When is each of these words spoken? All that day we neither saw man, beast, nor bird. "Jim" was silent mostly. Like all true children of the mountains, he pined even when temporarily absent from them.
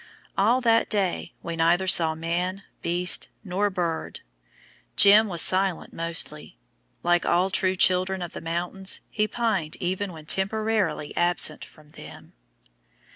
All 0.35 0.61
that 0.61 0.89
day 0.89 1.31
we 1.43 1.55
neither 1.55 1.85
saw 1.85 2.15
man, 2.15 2.63
beast, 2.81 3.29
nor 3.43 3.69
bird. 3.69 4.21
"Jim" 4.95 5.27
was 5.27 5.43
silent 5.43 5.93
mostly. 5.93 6.57
Like 7.03 7.23
all 7.23 7.51
true 7.51 7.75
children 7.75 8.23
of 8.23 8.33
the 8.33 8.41
mountains, 8.41 9.01
he 9.11 9.27
pined 9.27 9.75
even 9.75 10.11
when 10.11 10.25
temporarily 10.25 11.15
absent 11.15 11.63
from 11.63 11.91
them. 11.91 12.33